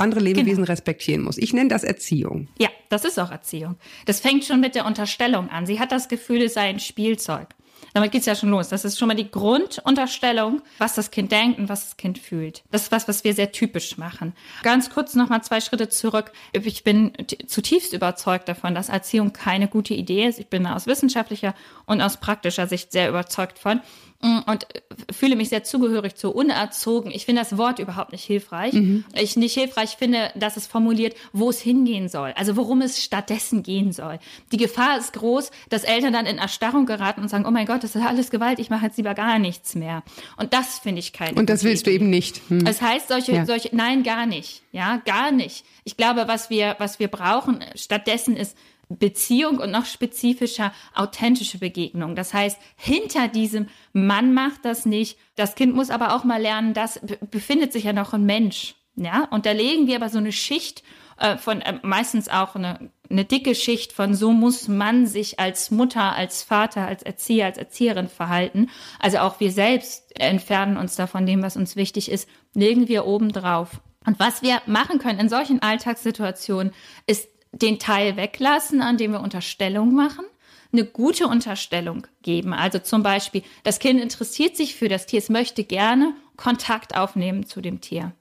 [0.00, 0.68] andere Lebewesen genau.
[0.68, 1.38] respektieren muss.
[1.38, 2.48] Ich nenne das Erziehung.
[2.58, 3.76] Ja, das ist auch Erziehung.
[4.06, 5.66] Das fängt schon mit der Unterstellung an.
[5.66, 7.48] Sie hat das Gefühl, es sei ein Spielzeug.
[7.94, 8.68] Damit geht's ja schon los.
[8.68, 12.62] Das ist schon mal die Grundunterstellung, was das Kind denkt und was das Kind fühlt.
[12.70, 14.34] Das ist was, was wir sehr typisch machen.
[14.62, 16.32] Ganz kurz noch mal zwei Schritte zurück.
[16.52, 17.12] Ich bin
[17.46, 20.38] zutiefst überzeugt davon, dass Erziehung keine gute Idee ist.
[20.38, 21.54] Ich bin aus wissenschaftlicher
[21.86, 23.80] und aus praktischer Sicht sehr überzeugt von.
[24.20, 24.66] Mm, und
[25.12, 27.12] fühle mich sehr zugehörig zu unerzogen.
[27.12, 28.72] Ich finde das Wort überhaupt nicht hilfreich.
[28.72, 29.04] Mhm.
[29.14, 33.62] Ich nicht hilfreich finde, dass es formuliert, wo es hingehen soll, also worum es stattdessen
[33.62, 34.18] gehen soll.
[34.50, 37.84] Die Gefahr ist groß, dass Eltern dann in Erstarrung geraten und sagen, oh mein Gott,
[37.84, 40.02] das ist alles Gewalt, ich mache jetzt lieber gar nichts mehr.
[40.36, 42.40] Und das finde ich keine Und das willst du eben nicht.
[42.48, 42.64] Hm.
[42.64, 43.46] Das heißt, solche, ja.
[43.46, 44.62] solche, nein, gar nicht.
[44.72, 45.64] Ja, gar nicht.
[45.84, 48.56] Ich glaube, was wir, was wir brauchen stattdessen ist
[48.88, 52.14] Beziehung und noch spezifischer authentische Begegnung.
[52.14, 55.18] Das heißt, hinter diesem Mann macht das nicht.
[55.36, 58.74] Das Kind muss aber auch mal lernen, das befindet sich ja noch ein Mensch.
[58.96, 60.82] Ja, und da legen wir aber so eine Schicht
[61.18, 65.70] äh, von äh, meistens auch eine, eine dicke Schicht von so muss man sich als
[65.70, 68.70] Mutter, als Vater, als Erzieher, als Erzieherin verhalten.
[68.98, 73.06] Also auch wir selbst entfernen uns da von dem, was uns wichtig ist, legen wir
[73.06, 73.80] oben drauf.
[74.04, 76.72] Und was wir machen können in solchen Alltagssituationen,
[77.06, 80.24] ist den Teil weglassen, an dem wir Unterstellung machen,
[80.72, 82.52] eine gute Unterstellung geben.
[82.52, 87.46] Also zum Beispiel, das Kind interessiert sich für das Tier, es möchte gerne Kontakt aufnehmen
[87.46, 88.12] zu dem Tier.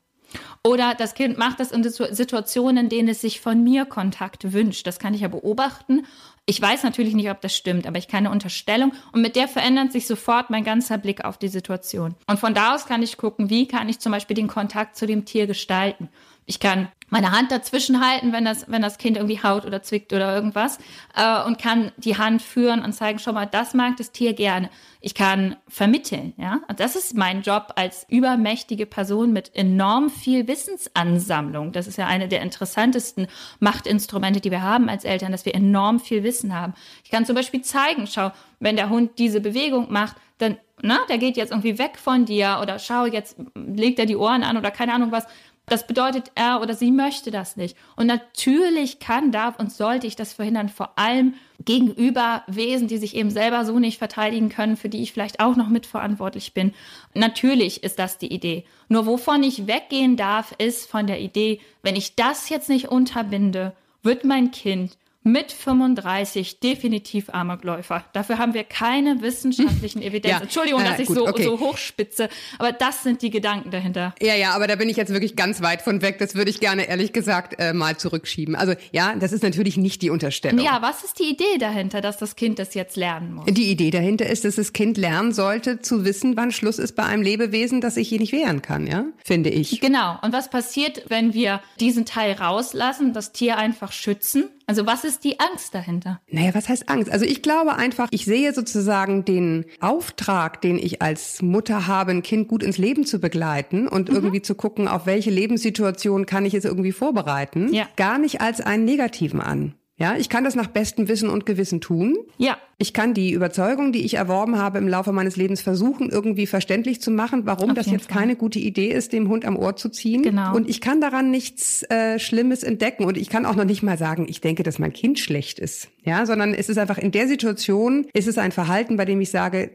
[0.64, 4.86] Oder das Kind macht das in Situationen, in denen es sich von mir Kontakt wünscht.
[4.86, 6.06] Das kann ich ja beobachten.
[6.46, 9.48] Ich weiß natürlich nicht, ob das stimmt, aber ich kann eine Unterstellung und mit der
[9.48, 12.16] verändert sich sofort mein ganzer Blick auf die Situation.
[12.26, 15.06] Und von da aus kann ich gucken, wie kann ich zum Beispiel den Kontakt zu
[15.06, 16.10] dem Tier gestalten.
[16.50, 20.14] Ich kann meine Hand dazwischen halten, wenn das, wenn das Kind irgendwie haut oder zwickt
[20.14, 20.78] oder irgendwas
[21.14, 24.70] äh, und kann die Hand führen und zeigen, schau mal, das mag das Tier gerne.
[25.02, 26.62] Ich kann vermitteln, ja.
[26.70, 31.74] Und das ist mein Job als übermächtige Person mit enorm viel Wissensansammlung.
[31.74, 33.28] Das ist ja eine der interessantesten
[33.60, 36.74] Machtinstrumente, die wir haben als Eltern, dass wir enorm viel Wissen haben.
[37.04, 41.18] Ich kann zum Beispiel zeigen, schau, wenn der Hund diese Bewegung macht, dann, na, der
[41.18, 44.72] geht jetzt irgendwie weg von dir oder schau, jetzt legt er die Ohren an oder
[44.72, 45.26] keine Ahnung was
[45.70, 47.76] das bedeutet, er oder sie möchte das nicht.
[47.98, 53.16] Und natürlich kann, darf und sollte ich das verhindern, vor allem gegenüber Wesen, die sich
[53.16, 56.74] eben selber so nicht verteidigen können, für die ich vielleicht auch noch mitverantwortlich bin.
[57.14, 58.64] Natürlich ist das die Idee.
[58.88, 63.74] Nur wovon ich weggehen darf, ist von der Idee, wenn ich das jetzt nicht unterbinde,
[64.04, 64.98] wird mein Kind
[65.28, 68.06] mit 35 definitiv Amokläufer.
[68.14, 70.32] Dafür haben wir keine wissenschaftlichen Evidenz.
[70.32, 71.44] Ja, Entschuldigung, äh, dass ich gut, so, okay.
[71.44, 74.16] so hochspitze, aber das sind die Gedanken dahinter.
[74.22, 76.18] Ja, ja, aber da bin ich jetzt wirklich ganz weit von weg.
[76.20, 78.56] Das würde ich gerne, ehrlich gesagt, äh, mal zurückschieben.
[78.56, 80.64] Also ja, das ist natürlich nicht die Unterstellung.
[80.64, 83.46] Ja, was ist die Idee dahinter, dass das Kind das jetzt lernen muss?
[83.48, 87.04] Die Idee dahinter ist, dass das Kind lernen sollte, zu wissen, wann Schluss ist bei
[87.04, 89.06] einem Lebewesen, das sich hier nicht wehren kann, ja?
[89.24, 89.82] Finde ich.
[89.82, 90.18] Genau.
[90.22, 94.46] Und was passiert, wenn wir diesen Teil rauslassen, das Tier einfach schützen?
[94.68, 96.20] Also was ist die Angst dahinter?
[96.30, 97.10] Naja, was heißt Angst?
[97.10, 102.22] Also ich glaube einfach, ich sehe sozusagen den Auftrag, den ich als Mutter habe, ein
[102.22, 106.54] Kind gut ins Leben zu begleiten und irgendwie zu gucken, auf welche Lebenssituation kann ich
[106.54, 107.88] es irgendwie vorbereiten, Ja.
[107.96, 109.74] gar nicht als einen negativen an.
[110.00, 112.16] Ja, ich kann das nach bestem Wissen und Gewissen tun.
[112.38, 112.58] Ja.
[112.78, 117.02] Ich kann die Überzeugung, die ich erworben habe im Laufe meines Lebens versuchen, irgendwie verständlich
[117.02, 118.20] zu machen, warum Auf das jetzt Fall.
[118.20, 120.22] keine gute Idee ist, dem Hund am Ohr zu ziehen.
[120.22, 120.56] Genau.
[120.56, 123.06] Und ich kann daran nichts äh, Schlimmes entdecken.
[123.06, 125.90] Und ich kann auch noch nicht mal sagen, ich denke, dass mein Kind schlecht ist.
[126.04, 129.32] Ja, sondern es ist einfach in der Situation, ist es ein Verhalten, bei dem ich
[129.32, 129.72] sage,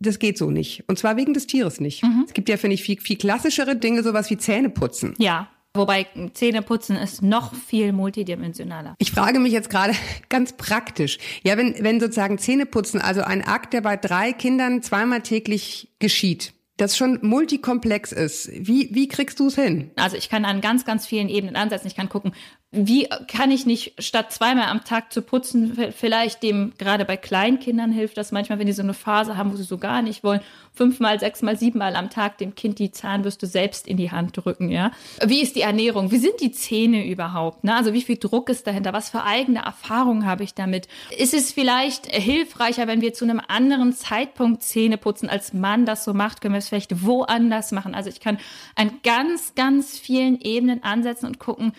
[0.00, 0.82] das geht so nicht.
[0.88, 2.02] Und zwar wegen des Tieres nicht.
[2.02, 2.24] Mhm.
[2.26, 5.14] Es gibt ja, finde ich, viel, viel klassischere Dinge, sowas wie Zähneputzen.
[5.18, 5.48] Ja.
[5.74, 8.96] Wobei Zähneputzen ist noch viel multidimensionaler.
[8.98, 9.94] Ich frage mich jetzt gerade
[10.28, 11.18] ganz praktisch.
[11.44, 16.54] Ja, wenn, wenn sozusagen Zähneputzen, also ein Akt, der bei drei Kindern zweimal täglich geschieht,
[16.80, 19.90] das schon multikomplex ist, wie, wie kriegst du es hin?
[19.96, 21.86] Also ich kann an ganz, ganz vielen Ebenen ansetzen.
[21.86, 22.32] Ich kann gucken,
[22.72, 27.92] wie kann ich nicht statt zweimal am Tag zu putzen, vielleicht dem, gerade bei Kleinkindern
[27.92, 30.40] hilft das manchmal, wenn die so eine Phase haben, wo sie so gar nicht wollen,
[30.72, 34.92] fünfmal, sechsmal, siebenmal am Tag dem Kind die Zahnbürste selbst in die Hand drücken, ja.
[35.24, 36.10] Wie ist die Ernährung?
[36.10, 37.64] Wie sind die Zähne überhaupt?
[37.64, 37.74] Ne?
[37.74, 38.92] Also wie viel Druck ist dahinter?
[38.92, 40.88] Was für eigene Erfahrungen habe ich damit?
[41.16, 46.04] Ist es vielleicht hilfreicher, wenn wir zu einem anderen Zeitpunkt Zähne putzen, als man das
[46.04, 46.40] so macht?
[46.40, 47.94] Können wir es vielleicht woanders machen?
[47.94, 48.38] Also ich kann
[48.74, 51.72] an ganz, ganz vielen Ebenen ansetzen und gucken,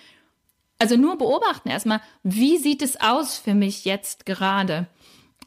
[0.81, 4.87] also nur beobachten erstmal, wie sieht es aus für mich jetzt gerade?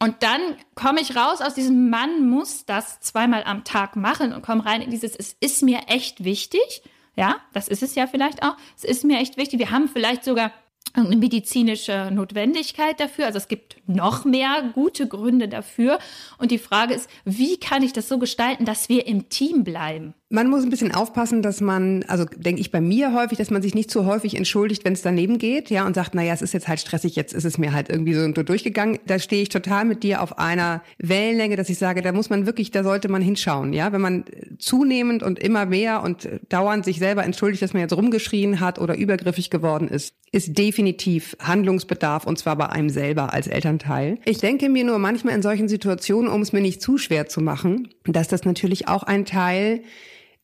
[0.00, 0.40] Und dann
[0.74, 4.82] komme ich raus aus diesem Mann muss das zweimal am Tag machen und komme rein
[4.82, 6.82] in dieses, es ist mir echt wichtig.
[7.16, 8.56] Ja, das ist es ja vielleicht auch.
[8.76, 9.60] Es ist mir echt wichtig.
[9.60, 10.50] Wir haben vielleicht sogar
[10.96, 13.26] irgendeine medizinische Notwendigkeit dafür.
[13.26, 15.98] Also es gibt noch mehr gute Gründe dafür.
[16.38, 20.14] Und die Frage ist, wie kann ich das so gestalten, dass wir im Team bleiben?
[20.34, 23.62] Man muss ein bisschen aufpassen, dass man, also denke ich bei mir häufig, dass man
[23.62, 26.52] sich nicht zu häufig entschuldigt, wenn es daneben geht, ja, und sagt, naja, es ist
[26.52, 28.98] jetzt halt stressig, jetzt ist es mir halt irgendwie so durchgegangen.
[29.06, 32.46] Da stehe ich total mit dir auf einer Wellenlänge, dass ich sage, da muss man
[32.46, 33.92] wirklich, da sollte man hinschauen, ja.
[33.92, 34.24] Wenn man
[34.58, 38.96] zunehmend und immer mehr und dauernd sich selber entschuldigt, dass man jetzt rumgeschrien hat oder
[38.96, 44.18] übergriffig geworden ist, ist definitiv Handlungsbedarf und zwar bei einem selber als Elternteil.
[44.24, 47.40] Ich denke mir nur manchmal in solchen Situationen, um es mir nicht zu schwer zu
[47.40, 49.82] machen, dass das natürlich auch ein Teil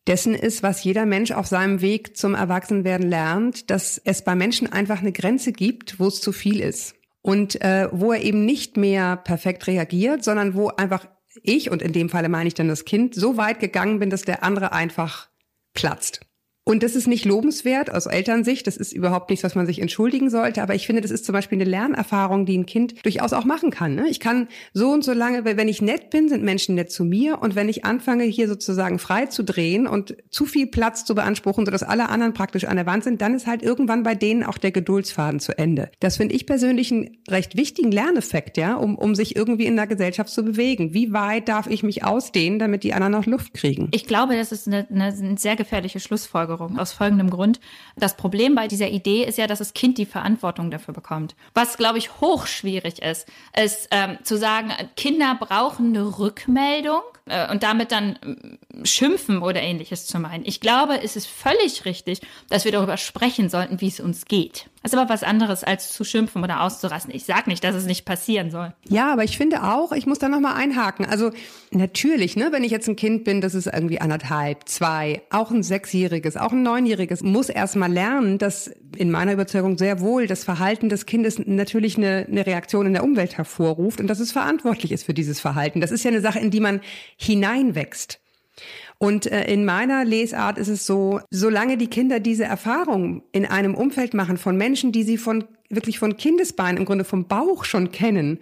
[0.06, 4.72] dessen ist, was jeder Mensch auf seinem Weg zum Erwachsenwerden lernt, dass es bei Menschen
[4.72, 6.94] einfach eine Grenze gibt, wo es zu viel ist.
[7.22, 11.06] Und äh, wo er eben nicht mehr perfekt reagiert, sondern wo einfach
[11.42, 14.22] ich, und in dem Falle meine ich dann das Kind, so weit gegangen bin, dass
[14.22, 15.28] der andere einfach
[15.74, 16.20] platzt.
[16.64, 18.66] Und das ist nicht lobenswert aus Elternsicht.
[18.66, 20.62] Das ist überhaupt nichts, was man sich entschuldigen sollte.
[20.62, 23.70] Aber ich finde, das ist zum Beispiel eine Lernerfahrung, die ein Kind durchaus auch machen
[23.70, 23.94] kann.
[23.94, 24.08] Ne?
[24.08, 27.40] Ich kann so und so lange, wenn ich nett bin, sind Menschen nett zu mir.
[27.40, 31.64] Und wenn ich anfange, hier sozusagen frei zu drehen und zu viel Platz zu beanspruchen,
[31.64, 34.58] sodass alle anderen praktisch an der Wand sind, dann ist halt irgendwann bei denen auch
[34.58, 35.90] der Geduldsfaden zu Ende.
[35.98, 39.86] Das finde ich persönlich einen recht wichtigen Lerneffekt, ja, um, um sich irgendwie in der
[39.86, 40.92] Gesellschaft zu bewegen.
[40.92, 43.88] Wie weit darf ich mich ausdehnen, damit die anderen noch Luft kriegen?
[43.92, 47.60] Ich glaube, das ist eine, eine sehr gefährliche Schlussfolgerung aus folgendem Grund.
[47.96, 51.34] Das Problem bei dieser Idee ist ja, dass das Kind die Verantwortung dafür bekommt.
[51.54, 57.62] Was, glaube ich, hochschwierig ist, ist ähm, zu sagen, Kinder brauchen eine Rückmeldung äh, und
[57.62, 58.18] damit dann
[58.84, 60.44] schimpfen oder ähnliches zu meinen.
[60.46, 64.66] Ich glaube, es ist völlig richtig, dass wir darüber sprechen sollten, wie es uns geht.
[64.82, 67.14] Das ist aber was anderes, als zu schimpfen oder auszurasten.
[67.14, 68.72] Ich sage nicht, dass es nicht passieren soll.
[68.88, 71.04] Ja, aber ich finde auch, ich muss da nochmal einhaken.
[71.04, 71.32] Also
[71.70, 75.62] natürlich, ne, wenn ich jetzt ein Kind bin, das ist irgendwie anderthalb, zwei, auch ein
[75.62, 80.88] Sechsjähriges, auch ein Neunjähriges, muss erstmal lernen, dass in meiner Überzeugung sehr wohl das Verhalten
[80.88, 85.04] des Kindes natürlich eine, eine Reaktion in der Umwelt hervorruft und dass es verantwortlich ist
[85.04, 85.82] für dieses Verhalten.
[85.82, 86.80] Das ist ja eine Sache, in die man
[87.18, 88.18] hineinwächst.
[88.98, 93.74] Und äh, in meiner Lesart ist es so, solange die Kinder diese Erfahrung in einem
[93.74, 97.92] Umfeld machen von Menschen, die sie von wirklich von Kindesbeinen im Grunde vom Bauch schon
[97.92, 98.40] kennen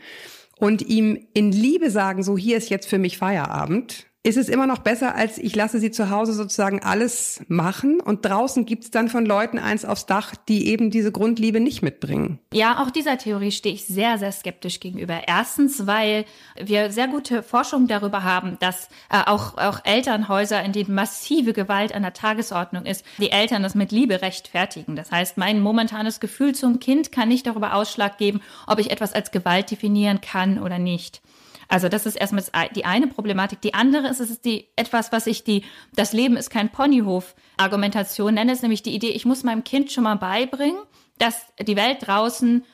[0.58, 4.66] und ihm in Liebe sagen, so hier ist jetzt für mich Feierabend, Ist es immer
[4.66, 9.08] noch besser, als ich lasse sie zu Hause sozusagen alles machen und draußen gibt's dann
[9.08, 12.38] von Leuten eins aufs Dach, die eben diese Grundliebe nicht mitbringen?
[12.52, 15.22] Ja, auch dieser Theorie stehe ich sehr, sehr skeptisch gegenüber.
[15.26, 16.26] Erstens, weil
[16.62, 21.94] wir sehr gute Forschung darüber haben, dass äh, auch, auch Elternhäuser, in denen massive Gewalt
[21.94, 24.94] an der Tagesordnung ist, die Eltern das mit Liebe rechtfertigen.
[24.94, 29.14] Das heißt, mein momentanes Gefühl zum Kind kann nicht darüber Ausschlag geben, ob ich etwas
[29.14, 31.22] als Gewalt definieren kann oder nicht.
[31.68, 33.60] Also das ist erstmal die eine Problematik.
[33.60, 37.34] Die andere ist, es ist die etwas, was ich die das Leben ist kein Ponyhof
[37.58, 40.78] Argumentation nenne, ist nämlich die Idee, ich muss meinem Kind schon mal beibringen,
[41.18, 42.64] dass die Welt draußen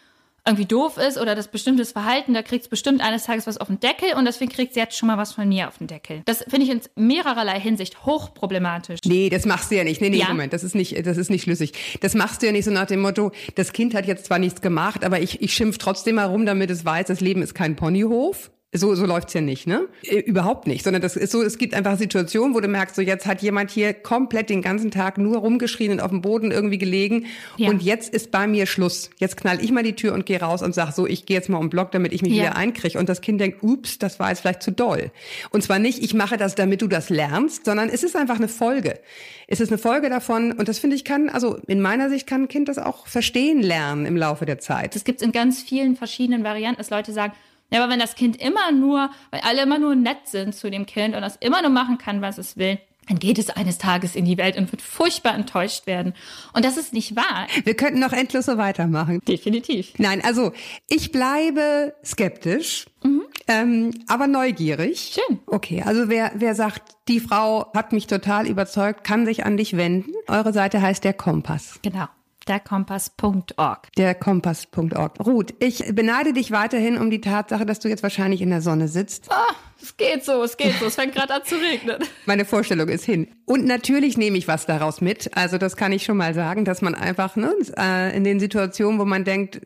[0.47, 3.69] irgendwie doof ist oder das bestimmtes Verhalten, da kriegt es bestimmt eines Tages was auf
[3.69, 6.21] den Deckel und deswegen kriegt sie jetzt schon mal was von mir auf den Deckel.
[6.27, 9.01] Das finde ich in mehrererlei Hinsicht hochproblematisch.
[9.07, 10.03] Nee, das machst du ja nicht.
[10.03, 10.29] Nee, nee, Ja?
[10.29, 11.73] Moment, das ist nicht, das ist nicht schlüssig.
[12.01, 14.61] Das machst du ja nicht so nach dem Motto, das Kind hat jetzt zwar nichts
[14.61, 18.51] gemacht, aber ich, ich schimpf trotzdem herum, damit es weiß, das Leben ist kein Ponyhof.
[18.77, 19.87] So, so läuft's ja nicht, ne?
[20.03, 23.03] Äh, überhaupt nicht, sondern das ist so, es gibt einfach Situationen, wo du merkst, so
[23.03, 26.79] jetzt hat jemand hier komplett den ganzen Tag nur rumgeschrien und auf dem Boden irgendwie
[26.79, 27.69] gelegen Ja.
[27.71, 29.11] und jetzt ist bei mir Schluss.
[29.19, 31.49] Jetzt knall ich mal die Tür und gehe raus und sag so, ich gehe jetzt
[31.49, 32.43] mal um Block, damit ich mich Ja.
[32.47, 32.99] wieder einkriege.
[32.99, 35.13] Und das Kind denkt, ups, das war jetzt vielleicht zu doll.
[35.51, 38.49] Und zwar nicht, ich mache das, damit du das lernst, sondern es ist einfach eine
[38.49, 38.99] Folge.
[39.47, 42.43] Es ist eine Folge davon und das finde ich kann, also in meiner Sicht kann
[42.43, 44.97] ein Kind das auch verstehen lernen im Laufe der Zeit.
[44.97, 47.35] Das gibt es in ganz vielen verschiedenen Varianten, dass Leute sagen,
[47.71, 50.87] ja, aber wenn das Kind immer nur, weil alle immer nur nett sind zu dem
[50.87, 54.17] Kind und das immer nur machen kann, was es will, dann geht es eines Tages
[54.17, 56.15] in die Welt und wird furchtbar enttäuscht werden.
[56.53, 57.47] Und das ist nicht wahr.
[57.65, 59.21] Wir könnten noch endlos so weitermachen.
[59.27, 59.93] Definitiv.
[59.99, 60.53] Nein, also
[60.89, 62.87] ich bleibe skeptisch,
[63.47, 65.15] ähm, aber neugierig.
[65.15, 65.41] Schön.
[65.47, 69.77] Okay, also wer, wer sagt, die Frau hat mich total überzeugt, kann sich an dich
[69.77, 70.13] wenden.
[70.29, 71.79] Eure Seite heißt der Kompass.
[71.83, 72.07] Genau.
[72.49, 73.93] Derkompass.org.
[73.97, 75.21] Der Kompass.org.
[75.25, 78.89] Ruth, ich beneide dich weiterhin um die Tatsache, dass du jetzt wahrscheinlich in der Sonne
[78.89, 79.31] sitzt.
[79.31, 80.87] Ah, es geht so, es geht so.
[80.87, 81.99] Es fängt gerade an zu regnen.
[82.27, 83.29] Meine Vorstellung ist hin.
[83.45, 85.37] Und natürlich nehme ich was daraus mit.
[85.37, 88.99] Also das kann ich schon mal sagen, dass man einfach ne, äh, in den Situationen,
[88.99, 89.61] wo man denkt,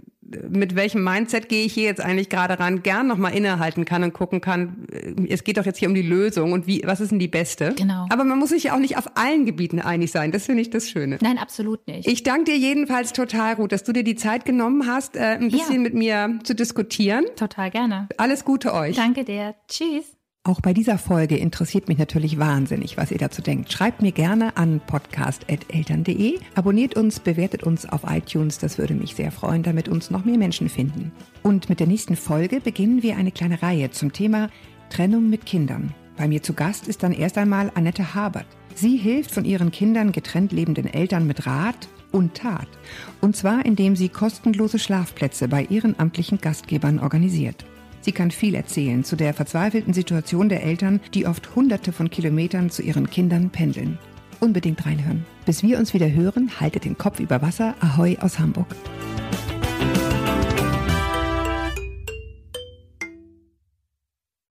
[0.49, 4.13] mit welchem Mindset gehe ich hier jetzt eigentlich gerade ran, gern nochmal innehalten kann und
[4.13, 7.11] gucken kann, äh, es geht doch jetzt hier um die Lösung und wie, was ist
[7.13, 7.75] denn die beste?
[7.77, 8.07] Genau.
[8.11, 10.33] Aber man muss sich ja auch nicht auf allen Gebieten einig sein.
[10.33, 11.19] Das finde ich das Schöne.
[11.23, 12.07] Nein, absolut nicht.
[12.07, 15.51] Ich danke dir jedenfalls total, Ruth, dass du dir die Zeit genommen hast, äh, ein
[15.51, 15.81] bisschen Ja.
[15.81, 17.25] mit mir zu diskutieren.
[17.37, 18.09] Total gerne.
[18.17, 18.97] Alles Gute euch.
[18.97, 19.55] Danke dir.
[19.69, 20.18] Tschüss.
[20.49, 23.71] Auch bei dieser Folge interessiert mich natürlich wahnsinnig, was ihr dazu denkt.
[23.71, 26.39] Schreibt mir gerne an podcast.eltern.de.
[26.55, 28.57] Abonniert uns, bewertet uns auf iTunes.
[28.57, 31.13] Das würde mich sehr freuen, damit uns noch mehr Menschen finden.
[31.43, 34.49] Und mit der nächsten Folge beginnen wir eine kleine Reihe zum Thema
[34.89, 35.95] Trennung mit Kindern.
[36.17, 38.47] Bei mir zu Gast ist dann erst einmal Annette Habert.
[38.75, 42.69] Sie hilft von ihren Kindern getrennt lebenden Eltern mit Rat und Tat.
[43.21, 47.67] Und zwar indem sie kostenlose Schlafplätze bei ihren amtlichen Gastgebern organisiert.
[48.09, 52.71] Sie kann viel erzählen zu der verzweifelten Situation der Eltern, die oft hunderte von Kilometern
[52.71, 53.99] zu ihren Kindern pendeln.
[54.41, 55.27] Unbedingt reinhören.
[55.45, 57.75] Bis wir uns wieder hören, haltet den Kopf über Wasser.
[57.81, 58.75] Ahoi aus Hamburg.